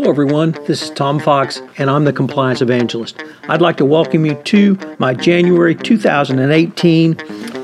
Hello, 0.00 0.10
everyone. 0.10 0.52
This 0.66 0.80
is 0.80 0.88
Tom 0.88 1.20
Fox, 1.20 1.60
and 1.76 1.90
I'm 1.90 2.06
the 2.06 2.12
Compliance 2.14 2.62
Evangelist. 2.62 3.22
I'd 3.50 3.60
like 3.60 3.76
to 3.76 3.84
welcome 3.84 4.24
you 4.24 4.34
to 4.34 4.78
my 4.98 5.12
January 5.12 5.74
2018 5.74 7.16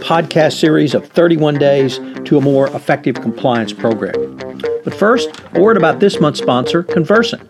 podcast 0.02 0.61
series 0.61 0.93
of 0.93 1.09
31 1.09 1.54
Days 1.54 1.99
to 2.27 2.37
a 2.37 2.41
More 2.43 2.67
Effective 2.77 3.14
Compliance 3.14 3.72
Program. 3.72 4.37
But 4.85 4.93
first, 4.93 5.30
a 5.54 5.61
word 5.62 5.79
about 5.79 6.01
this 6.01 6.21
month's 6.21 6.38
sponsor, 6.38 6.83
Convercent. 6.83 7.43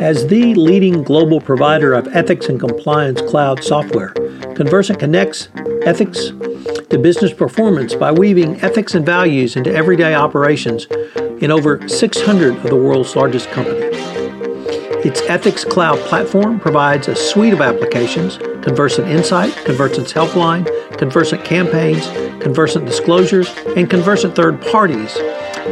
As 0.00 0.28
the 0.28 0.54
leading 0.54 1.02
global 1.02 1.40
provider 1.40 1.92
of 1.92 2.06
ethics 2.14 2.48
and 2.48 2.60
compliance 2.60 3.20
cloud 3.22 3.64
software, 3.64 4.10
Convercent 4.54 5.00
connects 5.00 5.48
ethics 5.82 6.28
to 6.90 6.98
business 7.02 7.32
performance 7.32 7.96
by 7.96 8.12
weaving 8.12 8.60
ethics 8.60 8.94
and 8.94 9.04
values 9.04 9.56
into 9.56 9.74
everyday 9.74 10.14
operations 10.14 10.86
in 11.40 11.50
over 11.50 11.88
600 11.88 12.54
of 12.54 12.62
the 12.62 12.76
world's 12.76 13.16
largest 13.16 13.50
companies. 13.50 14.17
Its 15.04 15.20
Ethics 15.22 15.64
Cloud 15.64 15.98
platform 16.00 16.58
provides 16.58 17.06
a 17.06 17.14
suite 17.14 17.52
of 17.52 17.60
applications 17.60 18.38
Convercent 18.64 19.08
Insight, 19.08 19.54
Convercent's 19.64 20.12
Helpline, 20.12 20.66
Convercent 20.98 21.44
Campaigns, 21.44 22.08
Convercent 22.42 22.84
Disclosures, 22.84 23.48
and 23.76 23.88
Convercent 23.88 24.34
Third 24.34 24.60
Parties 24.60 25.14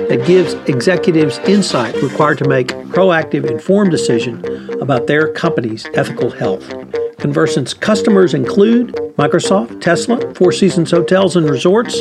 that 0.09 0.25
gives 0.27 0.55
executives 0.69 1.39
insight 1.41 1.95
required 2.03 2.39
to 2.39 2.49
make 2.49 2.69
proactive, 2.69 3.51
informed 3.51 3.91
decision 3.91 4.45
about 4.81 5.09
their 5.09 5.33
company's 5.33 5.87
ethical 5.95 6.31
health. 6.31 6.73
Convercent's 7.19 7.75
customers 7.75 8.33
include 8.33 8.95
Microsoft, 9.19 9.81
Tesla, 9.81 10.35
Four 10.35 10.53
Seasons 10.53 10.93
Hotels 10.93 11.35
and 11.35 11.51
Resorts, 11.51 12.01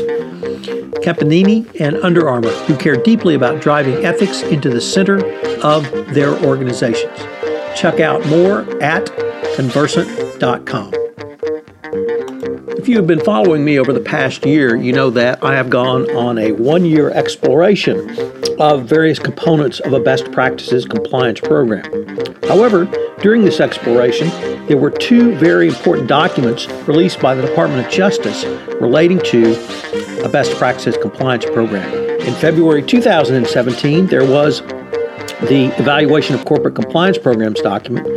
Campanini, 0.96 1.66
and 1.80 1.98
Under 1.98 2.28
Armour, 2.30 2.52
who 2.66 2.76
care 2.76 2.96
deeply 2.96 3.36
about 3.36 3.62
driving 3.62 4.06
ethics 4.06 4.42
into 4.44 4.70
the 4.70 4.82
center 4.82 5.26
of 5.62 5.84
their 6.14 6.34
organizations. 6.46 7.18
Check 7.76 8.00
out 8.00 8.26
more 8.28 8.62
at 8.82 9.06
convercent.com. 9.56 11.05
If 12.86 12.90
you 12.90 12.98
have 12.98 13.08
been 13.08 13.24
following 13.24 13.66
me 13.66 13.80
over 13.80 13.92
the 13.92 14.00
past 14.00 14.46
year, 14.46 14.76
you 14.76 14.94
know 14.94 15.10
that 15.10 15.44
I 15.44 15.56
have 15.56 15.72
gone 15.72 16.08
on 16.16 16.38
a 16.38 16.52
one 16.52 16.86
year 16.86 17.10
exploration 17.10 18.08
of 18.60 18.86
various 18.86 19.18
components 19.18 19.80
of 19.80 19.94
a 19.94 20.00
best 20.00 20.32
practices 20.32 20.86
compliance 20.86 21.40
program. 21.40 21.84
However, 22.44 22.86
during 23.22 23.44
this 23.44 23.60
exploration, 23.60 24.28
there 24.68 24.78
were 24.78 24.92
two 24.92 25.34
very 25.38 25.68
important 25.68 26.08
documents 26.08 26.68
released 26.88 27.20
by 27.20 27.34
the 27.34 27.42
Department 27.42 27.84
of 27.84 27.92
Justice 27.92 28.46
relating 28.80 29.18
to 29.22 29.54
a 30.24 30.30
best 30.30 30.56
practices 30.56 30.96
compliance 30.96 31.46
program. 31.46 31.92
In 32.22 32.36
February 32.36 32.84
2017, 32.84 34.06
there 34.06 34.30
was 34.30 34.62
the 35.48 35.68
Evaluation 35.78 36.36
of 36.36 36.46
Corporate 36.46 36.76
Compliance 36.76 37.18
Programs 37.18 37.62
document, 37.62 38.08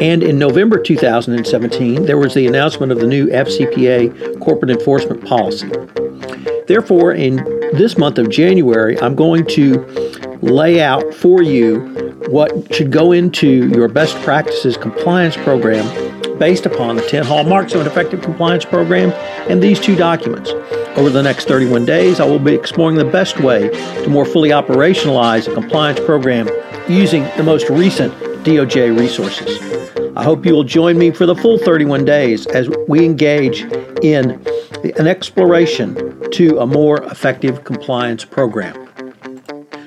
and 0.00 0.22
in 0.22 0.38
November 0.38 0.78
2017, 0.78 2.04
there 2.04 2.18
was 2.18 2.34
the 2.34 2.46
announcement 2.46 2.92
of 2.92 3.00
the 3.00 3.06
new 3.06 3.26
FCPA 3.26 4.40
corporate 4.40 4.70
enforcement 4.70 5.24
policy. 5.24 5.70
Therefore, 6.66 7.12
in 7.12 7.36
this 7.72 7.96
month 7.98 8.18
of 8.18 8.30
January, 8.30 9.00
I'm 9.00 9.14
going 9.14 9.46
to 9.46 9.78
lay 10.42 10.80
out 10.80 11.14
for 11.14 11.42
you 11.42 11.80
what 12.28 12.74
should 12.74 12.92
go 12.92 13.12
into 13.12 13.68
your 13.68 13.88
best 13.88 14.16
practices 14.22 14.76
compliance 14.76 15.36
program 15.36 15.84
based 16.38 16.66
upon 16.66 16.96
the 16.96 17.02
10 17.02 17.24
hallmarks 17.24 17.74
of 17.74 17.80
an 17.80 17.86
effective 17.86 18.20
compliance 18.20 18.64
program 18.64 19.10
and 19.50 19.62
these 19.62 19.80
two 19.80 19.96
documents. 19.96 20.50
Over 20.96 21.10
the 21.10 21.22
next 21.22 21.46
31 21.46 21.84
days, 21.84 22.20
I 22.20 22.24
will 22.24 22.38
be 22.38 22.54
exploring 22.54 22.96
the 22.96 23.04
best 23.04 23.40
way 23.40 23.68
to 23.68 24.08
more 24.08 24.24
fully 24.24 24.50
operationalize 24.50 25.50
a 25.50 25.54
compliance 25.54 26.00
program 26.00 26.48
using 26.88 27.24
the 27.36 27.42
most 27.42 27.68
recent 27.68 28.12
DOJ 28.44 28.98
resources. 28.98 29.60
I 30.16 30.22
hope 30.22 30.46
you 30.46 30.54
will 30.54 30.64
join 30.64 30.96
me 30.96 31.10
for 31.10 31.26
the 31.26 31.34
full 31.34 31.58
31 31.58 32.04
days 32.04 32.46
as 32.46 32.68
we 32.88 33.04
engage 33.04 33.62
in 34.02 34.42
an 34.96 35.06
exploration 35.06 36.30
to 36.30 36.58
a 36.58 36.66
more 36.66 37.02
effective 37.04 37.64
compliance 37.64 38.24
program. 38.24 38.86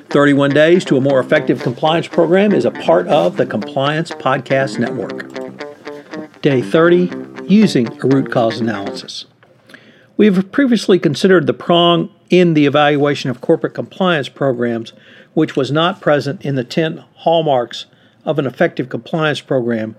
31 0.09 0.49
Days 0.51 0.83
to 0.85 0.97
a 0.97 1.01
More 1.01 1.19
Effective 1.19 1.61
Compliance 1.61 2.07
Program 2.07 2.51
is 2.51 2.65
a 2.65 2.71
part 2.71 3.07
of 3.07 3.37
the 3.37 3.45
Compliance 3.45 4.09
Podcast 4.09 4.79
Network. 4.79 6.41
Day 6.41 6.63
30 6.63 7.11
Using 7.47 7.87
a 7.87 8.07
Root 8.07 8.31
Cause 8.31 8.59
Analysis. 8.59 9.25
We 10.17 10.25
have 10.25 10.51
previously 10.51 10.97
considered 10.97 11.45
the 11.45 11.53
prong 11.53 12.09
in 12.29 12.53
the 12.53 12.65
evaluation 12.65 13.29
of 13.29 13.41
corporate 13.41 13.73
compliance 13.73 14.29
programs, 14.29 14.93
which 15.33 15.55
was 15.55 15.71
not 15.71 16.01
present 16.01 16.43
in 16.43 16.55
the 16.55 16.63
10 16.63 17.03
hallmarks 17.15 17.85
of 18.25 18.37
an 18.37 18.45
effective 18.45 18.89
compliance 18.89 19.41
program, 19.41 19.95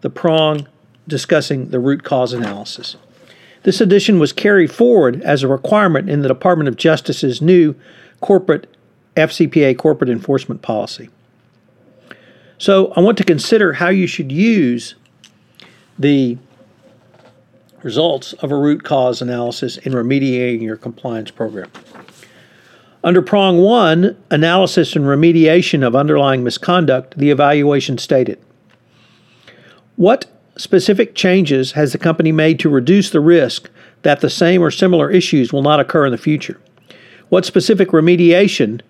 the 0.00 0.10
prong 0.10 0.68
discussing 1.08 1.70
the 1.70 1.80
root 1.80 2.04
cause 2.04 2.32
analysis. 2.32 2.96
This 3.64 3.80
addition 3.80 4.18
was 4.18 4.32
carried 4.32 4.70
forward 4.70 5.22
as 5.22 5.42
a 5.42 5.48
requirement 5.48 6.10
in 6.10 6.22
the 6.22 6.28
Department 6.28 6.68
of 6.68 6.76
Justice's 6.76 7.40
new 7.40 7.74
corporate 8.20 8.68
FCPA 9.16 9.76
corporate 9.78 10.10
enforcement 10.10 10.60
policy. 10.60 11.08
So 12.58 12.92
I 12.96 13.00
want 13.00 13.18
to 13.18 13.24
consider 13.24 13.74
how 13.74 13.88
you 13.88 14.06
should 14.06 14.30
use 14.30 14.94
the 15.98 16.38
results 17.84 18.32
of 18.34 18.50
a 18.50 18.56
root 18.56 18.82
cause 18.82 19.22
analysis 19.22 19.76
in 19.78 19.92
remediating 19.92 20.62
your 20.62 20.76
compliance 20.76 21.30
program. 21.30 21.70
Under 23.04 23.22
prong 23.22 23.58
one, 23.58 24.16
analysis 24.30 24.96
and 24.96 25.04
remediation 25.04 25.86
of 25.86 25.94
underlying 25.94 26.42
misconduct, 26.42 27.16
the 27.16 27.30
evaluation 27.30 27.98
stated 27.98 28.40
What 29.94 30.26
specific 30.56 31.14
changes 31.14 31.72
has 31.72 31.92
the 31.92 31.98
company 31.98 32.32
made 32.32 32.58
to 32.60 32.68
reduce 32.68 33.10
the 33.10 33.20
risk 33.20 33.70
that 34.02 34.20
the 34.20 34.30
same 34.30 34.62
or 34.62 34.70
similar 34.72 35.10
issues 35.10 35.52
will 35.52 35.62
not 35.62 35.78
occur 35.78 36.06
in 36.06 36.12
the 36.12 36.18
future? 36.18 36.58
What 37.28 37.44
specific 37.44 37.90
remediation 37.90 38.80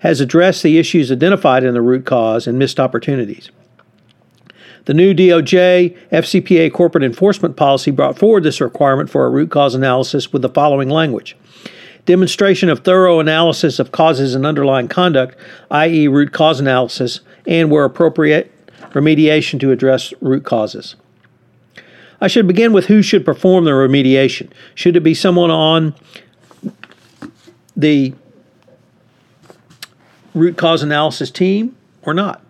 has 0.00 0.20
addressed 0.20 0.62
the 0.62 0.78
issues 0.78 1.12
identified 1.12 1.62
in 1.62 1.74
the 1.74 1.82
root 1.82 2.04
cause 2.04 2.46
and 2.46 2.58
missed 2.58 2.80
opportunities. 2.80 3.50
The 4.86 4.94
new 4.94 5.14
DOJ 5.14 5.96
FCPA 6.10 6.72
corporate 6.72 7.04
enforcement 7.04 7.56
policy 7.56 7.90
brought 7.90 8.18
forward 8.18 8.42
this 8.42 8.60
requirement 8.60 9.10
for 9.10 9.26
a 9.26 9.30
root 9.30 9.50
cause 9.50 9.74
analysis 9.74 10.32
with 10.32 10.42
the 10.42 10.48
following 10.48 10.88
language 10.88 11.36
demonstration 12.06 12.68
of 12.68 12.80
thorough 12.80 13.20
analysis 13.20 13.78
of 13.78 13.92
causes 13.92 14.34
and 14.34 14.44
underlying 14.44 14.88
conduct, 14.88 15.36
i.e., 15.70 16.08
root 16.08 16.32
cause 16.32 16.58
analysis, 16.58 17.20
and 17.46 17.70
where 17.70 17.84
appropriate, 17.84 18.50
remediation 18.90 19.60
to 19.60 19.70
address 19.70 20.12
root 20.20 20.44
causes. 20.44 20.96
I 22.20 22.26
should 22.26 22.46
begin 22.46 22.72
with 22.72 22.86
who 22.86 23.02
should 23.02 23.24
perform 23.24 23.64
the 23.64 23.70
remediation. 23.70 24.50
Should 24.74 24.96
it 24.96 25.00
be 25.00 25.14
someone 25.14 25.50
on 25.50 25.94
the 27.76 28.12
root 30.34 30.56
cause 30.56 30.82
analysis 30.82 31.30
team 31.30 31.76
or 32.02 32.12
not? 32.12 32.42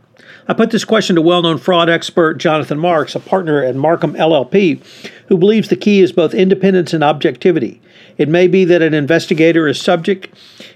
I 0.50 0.52
put 0.52 0.72
this 0.72 0.84
question 0.84 1.14
to 1.14 1.22
well 1.22 1.42
known 1.42 1.58
fraud 1.58 1.88
expert 1.88 2.38
Jonathan 2.38 2.76
Marks, 2.76 3.14
a 3.14 3.20
partner 3.20 3.62
at 3.62 3.76
Marcum 3.76 4.16
LLP, 4.16 4.84
who 5.28 5.38
believes 5.38 5.68
the 5.68 5.76
key 5.76 6.00
is 6.00 6.10
both 6.10 6.34
independence 6.34 6.92
and 6.92 7.04
objectivity. 7.04 7.80
It 8.18 8.28
may 8.28 8.48
be 8.48 8.64
that 8.64 8.82
an 8.82 8.92
investigator 8.92 9.68
is 9.68 9.80
subject 9.80 10.28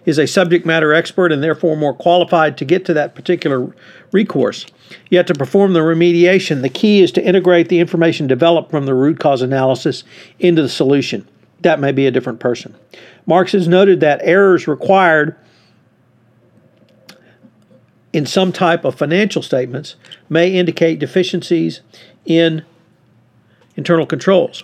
is 0.05 0.17
a 0.17 0.29
subject 0.29 0.65
matter 0.65 0.95
expert 0.95 1.33
and 1.33 1.43
therefore 1.43 1.77
more 1.77 1.93
qualified 1.93 2.57
to 2.59 2.65
get 2.65 2.85
to 2.85 2.95
that 2.95 3.17
particular 3.17 3.75
recourse. 4.13 4.65
Yet 5.11 5.27
to 5.27 5.35
perform 5.35 5.73
the 5.73 5.81
remediation, 5.81 6.63
the 6.63 6.69
key 6.69 7.03
is 7.03 7.11
to 7.11 7.25
integrate 7.25 7.69
the 7.69 7.81
information 7.81 8.29
developed 8.29 8.71
from 8.71 8.87
the 8.87 8.95
root 8.95 9.19
cause 9.19 9.43
analysis 9.43 10.05
into 10.39 10.63
the 10.63 10.69
solution. 10.69 11.27
That 11.63 11.81
may 11.81 11.91
be 11.91 12.07
a 12.07 12.13
different 12.13 12.39
person. 12.39 12.77
Marks 13.27 13.51
has 13.51 13.67
noted 13.67 13.99
that 13.99 14.21
errors 14.23 14.69
required 14.69 15.35
in 18.15 18.25
some 18.25 18.53
type 18.53 18.85
of 18.85 18.95
financial 18.95 19.43
statements 19.43 19.97
may 20.29 20.53
indicate 20.53 21.01
deficiencies 21.01 21.81
in 22.25 22.65
internal 23.75 24.07
controls. 24.07 24.63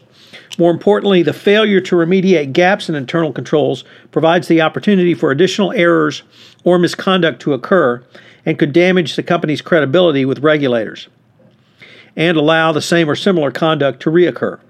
More 0.56 0.70
importantly, 0.70 1.24
the 1.24 1.32
failure 1.32 1.80
to 1.80 1.96
remediate 1.96 2.52
gaps 2.52 2.88
in 2.88 2.94
internal 2.94 3.32
controls 3.32 3.82
provides 4.12 4.46
the 4.46 4.60
opportunity 4.60 5.14
for 5.14 5.32
additional 5.32 5.72
errors 5.72 6.22
or 6.62 6.78
misconduct 6.78 7.42
to 7.42 7.52
occur 7.52 8.04
and 8.46 8.56
could 8.56 8.72
damage 8.72 9.16
the 9.16 9.22
company's 9.24 9.60
credibility 9.60 10.24
with 10.24 10.38
regulators 10.38 11.08
and 12.14 12.36
allow 12.36 12.70
the 12.70 12.80
same 12.80 13.10
or 13.10 13.16
similar 13.16 13.50
conduct 13.50 14.00
to 14.02 14.10
reoccur. 14.10 14.60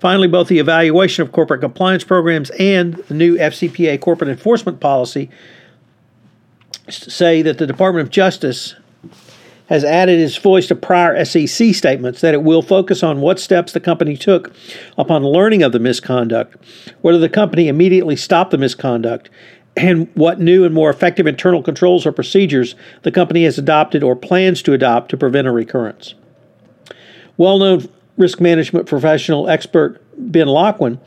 Finally, 0.00 0.26
both 0.26 0.48
the 0.48 0.58
evaluation 0.58 1.22
of 1.22 1.30
corporate 1.30 1.60
compliance 1.60 2.02
programs 2.02 2.50
and 2.58 2.94
the 2.94 3.14
new 3.14 3.36
FCPA 3.36 4.00
corporate 4.00 4.28
enforcement 4.28 4.80
policy 4.80 5.30
say 6.88 7.42
that 7.42 7.58
the 7.58 7.66
Department 7.66 8.06
of 8.06 8.10
Justice 8.10 8.74
has 9.68 9.84
added 9.84 10.20
its 10.20 10.36
voice 10.36 10.66
to 10.66 10.74
prior 10.74 11.24
SEC 11.24 11.74
statements 11.74 12.20
that 12.20 12.34
it 12.34 12.42
will 12.42 12.62
focus 12.62 13.02
on 13.02 13.20
what 13.20 13.40
steps 13.40 13.72
the 13.72 13.80
company 13.80 14.16
took 14.16 14.52
upon 14.98 15.24
learning 15.24 15.62
of 15.62 15.72
the 15.72 15.78
misconduct, 15.78 16.56
whether 17.00 17.18
the 17.18 17.28
company 17.28 17.68
immediately 17.68 18.16
stopped 18.16 18.50
the 18.50 18.58
misconduct, 18.58 19.30
and 19.76 20.08
what 20.14 20.38
new 20.38 20.64
and 20.64 20.74
more 20.74 20.90
effective 20.90 21.26
internal 21.26 21.62
controls 21.62 22.06
or 22.06 22.12
procedures 22.12 22.74
the 23.02 23.10
company 23.10 23.44
has 23.44 23.58
adopted 23.58 24.02
or 24.02 24.14
plans 24.14 24.62
to 24.62 24.72
adopt 24.72 25.08
to 25.08 25.16
prevent 25.16 25.48
a 25.48 25.50
recurrence. 25.50 26.14
Well 27.36 27.58
known 27.58 27.88
risk 28.16 28.40
management 28.40 28.86
professional 28.86 29.48
expert 29.48 30.00
Ben 30.16 30.46
Locwin 30.46 31.00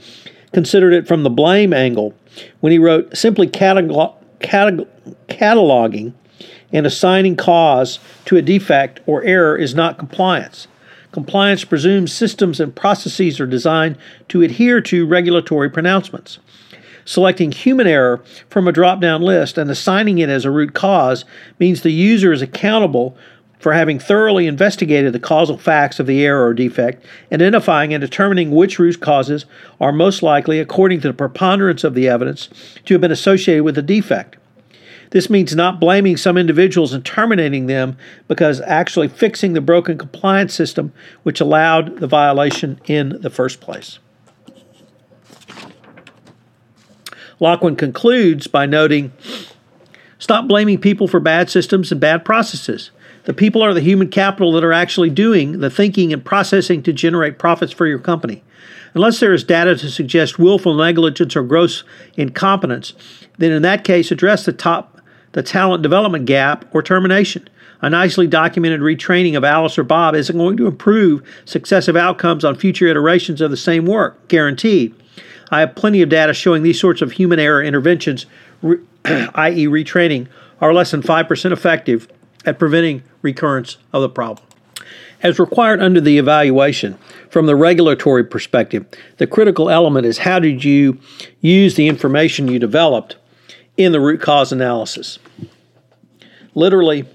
considered 0.51 0.93
it 0.93 1.07
from 1.07 1.23
the 1.23 1.29
blame 1.29 1.71
angle 1.71 2.13
when 2.59 2.71
he 2.71 2.79
wrote 2.79 3.15
simply 3.15 3.47
catalog- 3.47 4.16
catalog- 4.39 4.87
cataloging 5.27 6.13
and 6.71 6.85
assigning 6.85 7.35
cause 7.35 7.99
to 8.25 8.37
a 8.37 8.41
defect 8.41 8.99
or 9.05 9.23
error 9.23 9.57
is 9.57 9.73
not 9.73 9.97
compliance. 9.97 10.67
Compliance 11.11 11.63
presumes 11.63 12.11
systems 12.11 12.59
and 12.59 12.75
processes 12.75 13.39
are 13.39 13.47
designed 13.47 13.97
to 14.27 14.41
adhere 14.41 14.81
to 14.81 15.07
regulatory 15.07 15.69
pronouncements. 15.69 16.39
Selecting 17.05 17.53
human 17.53 17.87
error 17.87 18.21
from 18.49 18.67
a 18.67 18.73
drop 18.73 18.99
down 18.99 19.21
list 19.21 19.57
and 19.57 19.71
assigning 19.71 20.17
it 20.17 20.29
as 20.29 20.43
a 20.43 20.51
root 20.51 20.73
cause 20.73 21.23
means 21.57 21.81
the 21.81 21.91
user 21.91 22.33
is 22.33 22.41
accountable 22.41 23.17
for 23.59 23.73
having 23.73 23.99
thoroughly 23.99 24.47
investigated 24.47 25.13
the 25.13 25.19
causal 25.19 25.57
facts 25.57 25.99
of 25.99 26.05
the 26.05 26.23
error 26.23 26.45
or 26.45 26.53
defect, 26.53 27.03
identifying 27.31 27.93
and 27.93 28.01
determining 28.01 28.51
which 28.51 28.77
root 28.77 28.99
causes 28.99 29.45
are 29.81 29.91
most 29.91 30.21
likely, 30.21 30.59
according 30.59 31.01
to 31.01 31.07
the 31.07 31.13
preponderance 31.13 31.83
of 31.83 31.93
the 31.93 32.07
evidence, 32.07 32.49
to 32.85 32.93
have 32.93 33.01
been 33.01 33.11
associated 33.11 33.63
with 33.63 33.75
the 33.75 33.81
defect. 33.81 34.37
This 35.11 35.29
means 35.29 35.55
not 35.55 35.79
blaming 35.79 36.17
some 36.17 36.37
individuals 36.37 36.93
and 36.93 37.03
terminating 37.03 37.67
them 37.67 37.97
because 38.27 38.61
actually 38.61 39.07
fixing 39.07 39.53
the 39.53 39.61
broken 39.61 39.97
compliance 39.97 40.53
system 40.53 40.91
which 41.23 41.39
allowed 41.39 41.99
the 41.99 42.07
violation 42.07 42.79
in 42.85 43.21
the 43.21 43.29
first 43.29 43.61
place. 43.61 43.99
Locwin 47.39 47.77
concludes 47.77 48.47
by 48.47 48.65
noting 48.65 49.13
stop 50.19 50.47
blaming 50.47 50.79
people 50.79 51.07
for 51.07 51.19
bad 51.19 51.49
systems 51.49 51.91
and 51.91 52.01
bad 52.01 52.25
processes. 52.25 52.91
The 53.27 53.33
people 53.33 53.61
are 53.61 53.73
the 53.73 53.81
human 53.81 54.07
capital 54.07 54.53
that 54.53 54.63
are 54.63 54.71
actually 54.71 55.09
doing 55.09 55.59
the 55.59 55.69
thinking 55.69 56.13
and 56.13 56.23
processing 56.23 56.81
to 56.83 56.93
generate 56.93 57.37
profits 57.37 57.73
for 57.73 57.85
your 57.85 57.99
company. 57.99 58.41
Unless 58.93 59.19
there 59.19 59.33
is 59.33 59.43
data 59.43 59.75
to 59.75 59.91
suggest 59.91 60.39
willful 60.39 60.75
negligence 60.75 61.35
or 61.35 61.43
gross 61.43 61.83
incompetence, 62.15 62.93
then 63.37 63.51
in 63.51 63.63
that 63.63 63.83
case 63.83 64.11
address 64.11 64.45
the 64.45 64.53
top 64.53 65.01
the 65.33 65.43
talent 65.43 65.83
development 65.83 66.25
gap 66.25 66.63
or 66.73 66.81
termination. 66.81 67.49
A 67.81 67.89
nicely 67.89 68.27
documented 68.27 68.79
retraining 68.79 69.35
of 69.35 69.43
Alice 69.43 69.77
or 69.77 69.83
Bob 69.83 70.15
isn't 70.15 70.37
going 70.37 70.55
to 70.55 70.67
improve 70.67 71.21
successive 71.43 71.97
outcomes 71.97 72.45
on 72.45 72.55
future 72.55 72.87
iterations 72.87 73.41
of 73.41 73.51
the 73.51 73.57
same 73.57 73.85
work, 73.85 74.29
guaranteed. 74.29 74.95
I 75.51 75.59
have 75.59 75.75
plenty 75.75 76.01
of 76.01 76.07
data 76.07 76.33
showing 76.33 76.63
these 76.63 76.79
sorts 76.79 77.01
of 77.01 77.11
human 77.11 77.39
error 77.39 77.61
interventions, 77.61 78.25
re- 78.61 78.79
i.e., 79.05 79.67
retraining, 79.67 80.29
are 80.61 80.73
less 80.73 80.91
than 80.91 81.03
5% 81.03 81.51
effective 81.51 82.07
at 82.45 82.57
preventing 82.57 83.03
recurrence 83.21 83.77
of 83.93 84.01
the 84.01 84.09
problem. 84.09 84.45
As 85.23 85.39
required 85.39 85.81
under 85.81 85.99
the 85.99 86.17
evaluation, 86.17 86.97
from 87.29 87.45
the 87.45 87.55
regulatory 87.55 88.23
perspective, 88.23 88.85
the 89.17 89.27
critical 89.27 89.69
element 89.69 90.05
is 90.05 90.19
how 90.19 90.39
did 90.39 90.63
you 90.63 90.99
use 91.41 91.75
the 91.75 91.87
information 91.87 92.47
you 92.47 92.59
developed 92.59 93.15
in 93.75 93.91
the 93.91 93.99
root 93.99 94.21
cause 94.21 94.51
analysis? 94.51 95.19
Literally, 96.55 97.05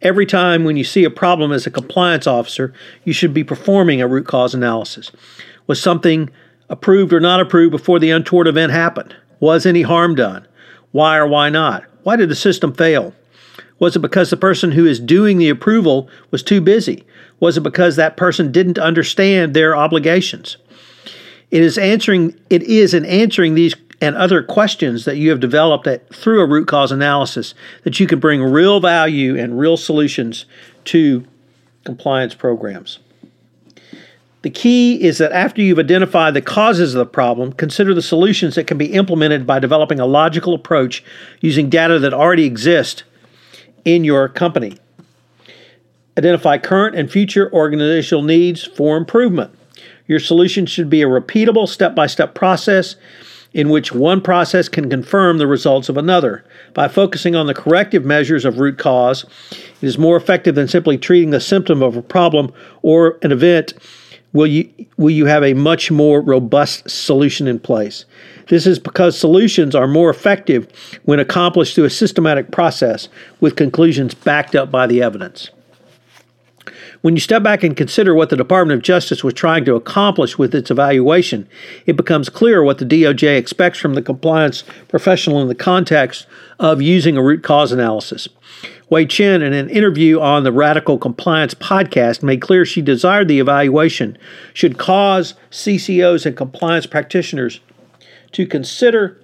every 0.00 0.26
time 0.26 0.64
when 0.64 0.76
you 0.76 0.84
see 0.84 1.04
a 1.04 1.10
problem 1.10 1.52
as 1.52 1.66
a 1.66 1.70
compliance 1.70 2.26
officer, 2.26 2.72
you 3.04 3.12
should 3.12 3.32
be 3.32 3.44
performing 3.44 4.00
a 4.00 4.08
root 4.08 4.26
cause 4.26 4.54
analysis. 4.54 5.12
Was 5.66 5.80
something 5.80 6.28
approved 6.68 7.12
or 7.12 7.20
not 7.20 7.40
approved 7.40 7.70
before 7.70 7.98
the 7.98 8.10
untoward 8.10 8.46
event 8.46 8.72
happened? 8.72 9.14
Was 9.40 9.66
any 9.66 9.82
harm 9.82 10.14
done? 10.14 10.46
Why 10.90 11.16
or 11.16 11.26
why 11.26 11.48
not? 11.48 11.84
Why 12.02 12.16
did 12.16 12.28
the 12.28 12.34
system 12.34 12.74
fail? 12.74 13.14
Was 13.82 13.96
it 13.96 13.98
because 13.98 14.30
the 14.30 14.36
person 14.36 14.70
who 14.70 14.86
is 14.86 15.00
doing 15.00 15.38
the 15.38 15.48
approval 15.48 16.08
was 16.30 16.44
too 16.44 16.60
busy? 16.60 17.04
Was 17.40 17.56
it 17.56 17.62
because 17.62 17.96
that 17.96 18.16
person 18.16 18.52
didn't 18.52 18.78
understand 18.78 19.54
their 19.54 19.74
obligations? 19.74 20.56
It 21.50 21.62
is 21.62 21.76
answering 21.78 22.38
it 22.48 22.62
is 22.62 22.94
in 22.94 23.04
answering 23.04 23.56
these 23.56 23.74
and 24.00 24.14
other 24.14 24.40
questions 24.40 25.04
that 25.04 25.16
you 25.16 25.30
have 25.30 25.40
developed 25.40 25.88
at, 25.88 26.08
through 26.14 26.42
a 26.42 26.46
root 26.46 26.68
cause 26.68 26.92
analysis 26.92 27.54
that 27.82 27.98
you 27.98 28.06
can 28.06 28.20
bring 28.20 28.40
real 28.40 28.78
value 28.78 29.36
and 29.36 29.58
real 29.58 29.76
solutions 29.76 30.44
to 30.84 31.24
compliance 31.84 32.36
programs. 32.36 33.00
The 34.42 34.50
key 34.50 35.02
is 35.02 35.18
that 35.18 35.32
after 35.32 35.60
you've 35.60 35.80
identified 35.80 36.34
the 36.34 36.40
causes 36.40 36.94
of 36.94 37.00
the 37.00 37.06
problem, 37.06 37.52
consider 37.52 37.94
the 37.94 38.02
solutions 38.02 38.54
that 38.54 38.68
can 38.68 38.78
be 38.78 38.92
implemented 38.92 39.44
by 39.44 39.58
developing 39.58 39.98
a 39.98 40.06
logical 40.06 40.54
approach 40.54 41.02
using 41.40 41.68
data 41.68 41.98
that 41.98 42.14
already 42.14 42.44
exist 42.44 43.02
in 43.84 44.04
your 44.04 44.28
company. 44.28 44.76
Identify 46.18 46.58
current 46.58 46.94
and 46.94 47.10
future 47.10 47.52
organizational 47.52 48.22
needs 48.22 48.64
for 48.64 48.96
improvement. 48.96 49.56
Your 50.06 50.20
solution 50.20 50.66
should 50.66 50.90
be 50.90 51.02
a 51.02 51.06
repeatable 51.06 51.68
step 51.68 51.94
by 51.94 52.06
step 52.06 52.34
process 52.34 52.96
in 53.54 53.68
which 53.68 53.92
one 53.92 54.20
process 54.20 54.68
can 54.68 54.88
confirm 54.88 55.38
the 55.38 55.46
results 55.46 55.88
of 55.88 55.96
another. 55.96 56.44
By 56.74 56.88
focusing 56.88 57.34
on 57.34 57.46
the 57.46 57.54
corrective 57.54 58.04
measures 58.04 58.44
of 58.44 58.58
root 58.58 58.78
cause, 58.78 59.24
it 59.50 59.86
is 59.86 59.98
more 59.98 60.16
effective 60.16 60.54
than 60.54 60.68
simply 60.68 60.98
treating 60.98 61.30
the 61.30 61.40
symptom 61.40 61.82
of 61.82 61.96
a 61.96 62.02
problem 62.02 62.52
or 62.82 63.18
an 63.22 63.32
event 63.32 63.74
will 64.32 64.46
you 64.46 64.70
will 64.96 65.10
you 65.10 65.26
have 65.26 65.42
a 65.42 65.54
much 65.54 65.90
more 65.90 66.20
robust 66.20 66.88
solution 66.88 67.46
in 67.46 67.58
place. 67.58 68.04
This 68.52 68.66
is 68.66 68.78
because 68.78 69.18
solutions 69.18 69.74
are 69.74 69.88
more 69.88 70.10
effective 70.10 70.68
when 71.04 71.18
accomplished 71.18 71.74
through 71.74 71.86
a 71.86 71.90
systematic 71.90 72.50
process 72.50 73.08
with 73.40 73.56
conclusions 73.56 74.12
backed 74.12 74.54
up 74.54 74.70
by 74.70 74.86
the 74.86 75.00
evidence. 75.00 75.48
When 77.00 77.16
you 77.16 77.20
step 77.20 77.42
back 77.42 77.62
and 77.62 77.74
consider 77.74 78.14
what 78.14 78.28
the 78.28 78.36
Department 78.36 78.76
of 78.76 78.84
Justice 78.84 79.24
was 79.24 79.32
trying 79.32 79.64
to 79.64 79.74
accomplish 79.74 80.36
with 80.36 80.54
its 80.54 80.70
evaluation, 80.70 81.48
it 81.86 81.96
becomes 81.96 82.28
clear 82.28 82.62
what 82.62 82.76
the 82.76 82.84
DOJ 82.84 83.38
expects 83.38 83.78
from 83.78 83.94
the 83.94 84.02
compliance 84.02 84.64
professional 84.86 85.40
in 85.40 85.48
the 85.48 85.54
context 85.54 86.26
of 86.58 86.82
using 86.82 87.16
a 87.16 87.22
root 87.22 87.42
cause 87.42 87.72
analysis. 87.72 88.28
Hui 88.90 89.06
Chen, 89.06 89.40
in 89.40 89.54
an 89.54 89.70
interview 89.70 90.20
on 90.20 90.44
the 90.44 90.52
Radical 90.52 90.98
Compliance 90.98 91.54
podcast, 91.54 92.22
made 92.22 92.42
clear 92.42 92.66
she 92.66 92.82
desired 92.82 93.28
the 93.28 93.40
evaluation 93.40 94.18
should 94.52 94.76
cause 94.76 95.32
CCOs 95.50 96.26
and 96.26 96.36
compliance 96.36 96.84
practitioners 96.84 97.60
to 98.32 98.46
consider 98.46 99.20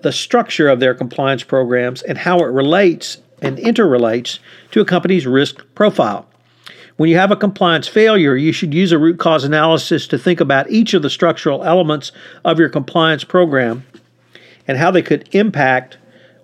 the 0.00 0.12
structure 0.12 0.68
of 0.68 0.80
their 0.80 0.94
compliance 0.94 1.42
programs 1.42 2.02
and 2.02 2.18
how 2.18 2.38
it 2.40 2.46
relates 2.46 3.18
and 3.42 3.58
interrelates 3.58 4.38
to 4.70 4.80
a 4.80 4.84
company's 4.84 5.26
risk 5.26 5.64
profile. 5.74 6.26
When 6.96 7.10
you 7.10 7.16
have 7.18 7.30
a 7.30 7.36
compliance 7.36 7.86
failure, 7.88 8.36
you 8.36 8.52
should 8.52 8.72
use 8.72 8.90
a 8.90 8.98
root 8.98 9.18
cause 9.18 9.44
analysis 9.44 10.06
to 10.08 10.18
think 10.18 10.40
about 10.40 10.70
each 10.70 10.94
of 10.94 11.02
the 11.02 11.10
structural 11.10 11.62
elements 11.62 12.10
of 12.44 12.58
your 12.58 12.70
compliance 12.70 13.24
program 13.24 13.84
and 14.66 14.78
how 14.78 14.90
they 14.90 15.02
could 15.02 15.28
impact 15.32 15.98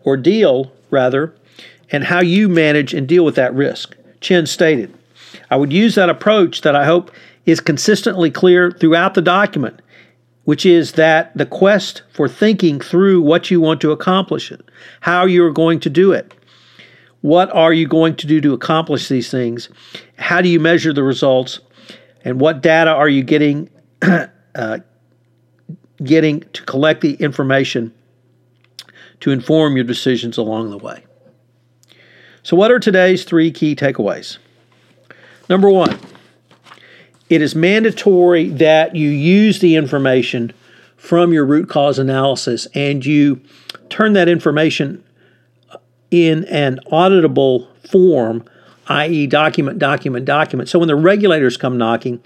or 0.05 0.17
deal, 0.17 0.71
rather, 0.91 1.35
and 1.91 2.05
how 2.05 2.21
you 2.21 2.49
manage 2.49 2.93
and 2.93 3.09
deal 3.09 3.25
with 3.25 3.35
that 3.37 3.55
risk. 3.55 3.97
Chen 4.21 4.47
stated, 4.47 4.93
I 5.51 5.57
would 5.57 5.73
use 5.73 5.95
that 5.95 6.11
approach 6.11 6.61
that 6.63 6.77
I 6.77 6.85
hope 6.85 7.11
is 7.47 7.61
consistently 7.61 8.31
clear 8.31 8.71
throughout 8.71 9.15
the 9.15 9.23
document, 9.23 9.81
which 10.45 10.67
is 10.67 10.93
that 10.93 11.37
the 11.37 11.47
quest 11.47 12.03
for 12.13 12.29
thinking 12.29 12.81
through 12.81 13.23
what 13.23 13.51
you 13.51 13.61
want 13.61 13.81
to 13.81 13.93
accomplish 13.93 14.51
it, 14.51 14.61
how 15.01 15.25
you're 15.25 15.53
going 15.53 15.81
to 15.81 15.91
do 15.91 16.13
it. 16.13 16.35
What 17.21 17.55
are 17.55 17.73
you 17.73 17.87
going 17.87 18.17
to 18.17 18.27
do 18.27 18.41
to 18.41 18.53
accomplish 18.53 19.09
these 19.09 19.31
things? 19.31 19.69
How 20.19 20.41
do 20.41 20.49
you 20.49 20.59
measure 20.59 20.93
the 20.93 21.05
results? 21.05 21.61
And 22.25 22.41
what 22.41 22.63
data 22.63 22.91
are 22.91 23.09
you 23.09 23.23
getting 23.23 23.71
uh, 24.55 24.79
getting 26.03 26.41
to 26.41 26.63
collect 26.65 27.01
the 27.01 27.15
information 27.15 27.95
to 29.21 29.31
inform 29.31 29.77
your 29.77 29.85
decisions 29.85 30.37
along 30.37 30.71
the 30.71 30.79
way? 30.79 31.05
So, 32.43 32.57
what 32.57 32.73
are 32.73 32.81
today's 32.81 33.23
three 33.23 33.53
key 33.53 33.77
takeaways? 33.77 34.39
Number 35.49 35.71
one, 35.71 35.97
it 37.29 37.43
is 37.43 37.55
mandatory 37.55 38.49
that 38.49 38.95
you 38.95 39.09
use 39.09 39.61
the 39.61 39.77
information 39.77 40.53
from 40.97 41.33
your 41.33 41.45
root 41.45 41.69
cause 41.69 41.99
analysis 41.99 42.67
and 42.75 43.05
you 43.05 43.41
turn 43.89 44.13
that 44.13 44.29
information 44.29 45.03
in 46.11 46.45
an 46.45 46.79
auditable 46.93 47.67
form, 47.91 48.45
i.e., 48.89 49.27
document, 49.27 49.79
document, 49.79 50.25
document. 50.25 50.69
So 50.69 50.79
when 50.79 50.89
the 50.89 50.97
regulators 50.97 51.57
come 51.57 51.79
knocking, 51.79 52.23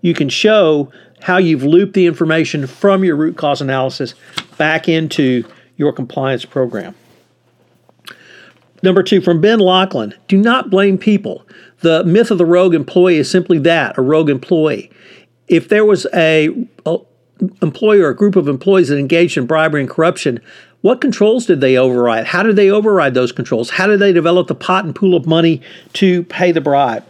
you 0.00 0.14
can 0.14 0.28
show 0.28 0.90
how 1.22 1.38
you've 1.38 1.64
looped 1.64 1.94
the 1.94 2.06
information 2.06 2.66
from 2.66 3.04
your 3.04 3.16
root 3.16 3.36
cause 3.36 3.60
analysis 3.60 4.14
back 4.56 4.88
into 4.88 5.44
your 5.76 5.92
compliance 5.92 6.44
program. 6.44 6.94
Number 8.84 9.02
two, 9.02 9.22
from 9.22 9.40
Ben 9.40 9.60
Locwin 9.60 10.12
do 10.28 10.36
not 10.36 10.68
blame 10.68 10.98
people. 10.98 11.46
The 11.80 12.04
myth 12.04 12.30
of 12.30 12.36
the 12.36 12.44
rogue 12.44 12.74
employee 12.74 13.16
is 13.16 13.30
simply 13.30 13.58
that 13.60 13.96
a 13.96 14.02
rogue 14.02 14.28
employee. 14.28 14.90
If 15.48 15.70
there 15.70 15.86
was 15.86 16.06
a, 16.12 16.50
a 16.84 16.98
employer 17.62 18.04
or 18.04 18.10
a 18.10 18.16
group 18.16 18.36
of 18.36 18.46
employees 18.46 18.88
that 18.88 18.98
engaged 18.98 19.38
in 19.38 19.46
bribery 19.46 19.80
and 19.80 19.88
corruption, 19.88 20.38
What 20.84 21.00
controls 21.00 21.46
did 21.46 21.62
they 21.62 21.78
override? 21.78 22.26
How 22.26 22.42
did 22.42 22.56
they 22.56 22.70
override 22.70 23.14
those 23.14 23.32
controls? 23.32 23.70
How 23.70 23.86
did 23.86 24.00
they 24.00 24.12
develop 24.12 24.48
the 24.48 24.54
pot 24.54 24.84
and 24.84 24.94
pool 24.94 25.16
of 25.16 25.24
money 25.24 25.62
to 25.94 26.24
pay 26.24 26.52
the 26.52 26.60
bribe? 26.60 27.06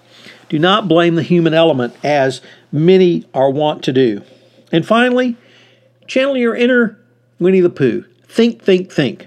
Do 0.49 0.61
not 0.61 0.87
blame 0.87 1.16
the 1.16 1.25
human 1.25 1.54
element 1.54 1.93
as 2.04 2.40
many 2.71 3.25
are 3.35 3.50
wont 3.50 3.83
to 3.83 3.93
do. 3.93 4.23
And 4.71 4.87
finally, 4.87 5.37
channel 6.07 6.37
your 6.37 6.54
inner 6.54 6.97
Winnie 7.40 7.62
the 7.62 7.69
Pooh. 7.69 8.04
Think, 8.28 8.62
think, 8.62 8.93
think. 8.93 9.26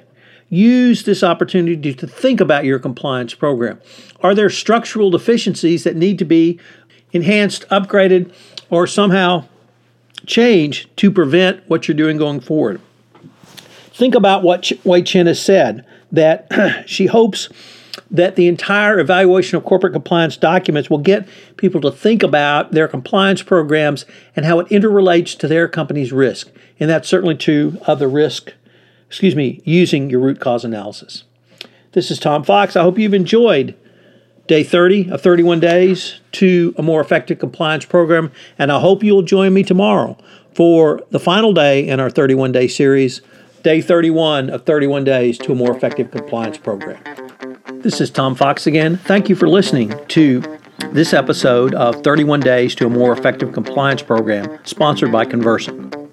Use 0.50 1.04
this 1.04 1.24
opportunity 1.24 1.94
to 1.94 2.08
think 2.08 2.40
about 2.40 2.64
your 2.64 2.80
compliance 2.80 3.34
program. 3.34 3.82
Are 4.22 4.34
there 4.34 4.50
structural 4.50 5.12
deficiencies 5.12 5.84
that 5.84 5.96
need 5.96 6.18
to 6.20 6.26
be 6.26 6.60
enhanced, 7.12 7.68
upgraded, 7.70 8.32
or 8.70 8.88
somehow 8.88 9.46
changed 10.26 10.96
to 10.98 11.12
prevent 11.12 11.68
what 11.70 11.88
you're 11.88 11.98
doing 11.98 12.18
going 12.18 12.40
forward? 12.40 12.82
Think 13.92 14.16
about 14.16 14.44
what 14.44 14.66
Hui 14.84 15.02
Chen 15.02 15.26
has 15.26 15.42
said 15.42 15.86
that 16.12 16.48
she 16.86 17.08
hopes 17.08 17.50
that 18.10 18.36
the 18.36 18.48
entire 18.48 19.00
evaluation 19.00 19.58
of 19.58 19.66
corporate 19.66 19.92
compliance 19.92 20.38
documents 20.38 20.90
will 20.90 21.00
get 21.00 21.28
people 21.58 21.82
to 21.82 21.92
think 21.92 22.24
about 22.24 22.72
their 22.72 22.88
compliance 22.88 23.42
programs 23.42 24.06
and 24.36 24.46
how 24.46 24.60
it 24.60 24.68
interrelates 24.70 25.38
to 25.38 25.48
their 25.48 25.68
company's 25.68 26.14
risk. 26.14 26.50
And 26.80 26.90
that's 26.90 27.10
certainly 27.10 27.36
true 27.36 27.78
of 27.86 28.00
the 28.00 28.08
risk 28.08 28.54
excuse 29.08 29.36
me, 29.36 29.62
using 29.66 30.10
your 30.10 30.20
root 30.20 30.40
cause 30.40 30.64
analysis. 30.64 31.24
This 31.94 32.12
is 32.12 32.20
Tom 32.20 32.44
Fox. 32.44 32.76
I 32.76 32.84
hope 32.84 33.00
you've 33.00 33.14
enjoyed 33.14 33.76
day 34.48 34.64
30 34.64 35.12
of 35.12 35.22
31 35.22 35.60
days 35.60 36.20
to 36.34 36.74
a 36.78 36.84
more 36.84 37.02
effective 37.02 37.40
compliance 37.40 37.86
program, 37.86 38.32
and 38.58 38.72
I 38.72 38.80
hope 38.80 39.04
you'll 39.04 39.24
join 39.24 39.54
me 39.54 39.64
tomorrow 39.64 40.18
for 40.54 41.02
the 41.10 41.20
final 41.20 41.54
day 41.54 41.88
in 41.88 42.00
our 42.00 42.10
31 42.10 42.52
day 42.52 42.68
series, 42.68 43.22
day 43.64 43.82
31 43.82 44.50
of 44.50 44.66
31 44.66 45.04
days 45.04 45.38
to 45.40 45.52
a 45.52 45.56
more 45.56 45.76
effective 45.76 46.12
compliance 46.12 46.58
program. 46.58 47.02
This 47.82 48.02
is 48.02 48.10
Tom 48.10 48.36
Fox 48.36 48.68
again. 48.68 48.98
Thank 48.98 49.30
you 49.30 49.36
for 49.36 49.48
listening 49.48 49.94
to 50.10 50.42
this 50.92 51.14
episode 51.14 51.74
of 51.76 52.04
31 52.04 52.40
Days 52.40 52.76
to 52.76 52.86
a 52.86 52.90
More 52.90 53.12
Effective 53.14 53.52
Compliance 53.54 54.02
Program, 54.02 54.60
sponsored 54.64 55.12
by 55.12 55.26
Convercent. 55.26 56.07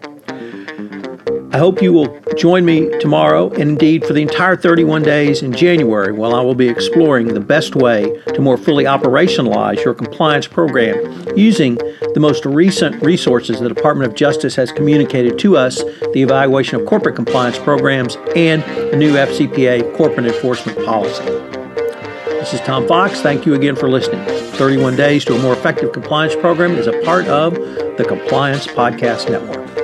I 1.54 1.58
hope 1.58 1.80
you 1.80 1.92
will 1.92 2.20
join 2.37 2.64
me 2.64 2.90
tomorrow 2.99 3.49
and 3.50 3.62
indeed 3.62 4.04
for 4.04 4.12
the 4.12 4.23
entire 4.23 4.56
31 4.56 5.04
days 5.04 5.40
in 5.40 5.52
January 5.52 6.11
while 6.11 6.34
I 6.34 6.40
will 6.40 6.56
be 6.56 6.68
exploring 6.68 7.28
the 7.28 7.38
best 7.38 7.76
way 7.76 8.20
to 8.34 8.40
more 8.40 8.56
fully 8.56 8.87
operationalize 8.87 9.84
your 9.84 9.94
compliance 9.94 10.49
program 10.49 10.96
using 11.38 11.76
the 12.12 12.18
most 12.18 12.44
recent 12.44 13.00
resources 13.04 13.61
the 13.61 13.68
Department 13.68 14.11
of 14.11 14.16
Justice 14.16 14.56
has 14.56 14.73
communicated 14.73 15.38
to 15.38 15.56
us 15.56 15.80
the 16.12 16.23
evaluation 16.23 16.80
of 16.80 16.88
corporate 16.88 17.14
compliance 17.14 17.56
programs 17.56 18.16
and 18.34 18.64
the 18.90 18.96
new 18.96 19.14
FCPA 19.14 19.96
corporate 19.96 20.26
enforcement 20.26 20.84
policy. 20.84 21.23
This 22.25 22.52
is 22.52 22.61
Tom 22.62 22.88
Fox. 22.88 23.20
Thank 23.20 23.46
you 23.46 23.54
again 23.54 23.76
for 23.76 23.88
listening. 23.88 24.26
31 24.56 24.96
Days 24.96 25.25
to 25.26 25.37
a 25.37 25.38
More 25.38 25.52
Effective 25.52 25.92
Compliance 25.92 26.34
Program 26.34 26.73
is 26.73 26.88
a 26.88 27.00
part 27.02 27.28
of 27.28 27.54
the 27.54 28.04
Compliance 28.08 28.66
Podcast 28.66 29.30
Network. 29.30 29.83